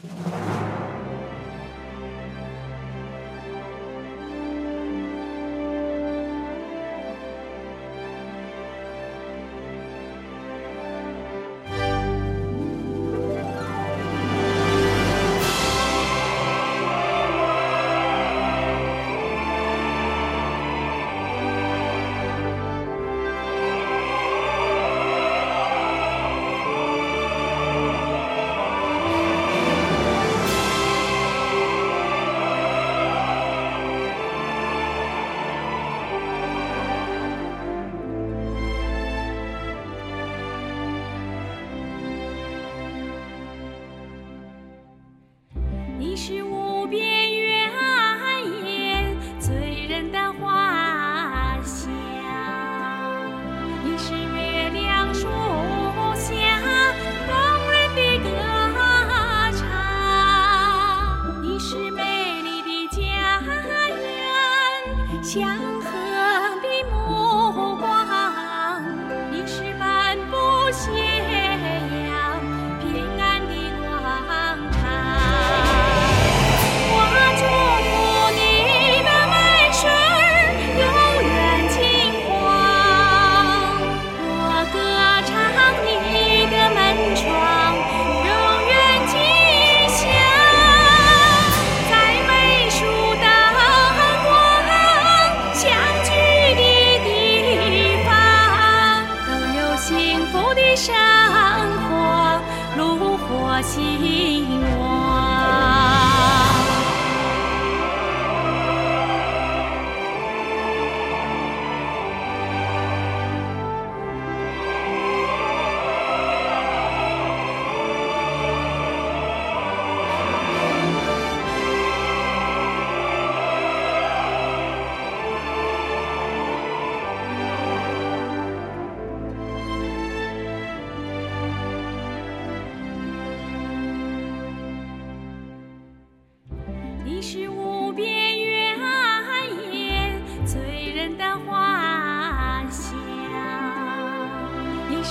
[0.00, 0.21] you
[50.12, 51.90] 的花香
[53.82, 55.26] 你是月亮树
[56.14, 56.30] 下
[57.26, 57.32] 动
[57.70, 58.28] 人的歌
[59.56, 59.60] 唱
[61.42, 63.40] 你是美丽的家
[63.88, 64.04] 园
[65.22, 65.90] 祥和
[66.60, 67.51] 的梦。
[100.84, 100.92] 山
[101.82, 102.42] 花
[102.76, 104.44] 炉火兴
[104.80, 105.01] 旺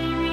[0.00, 0.23] English.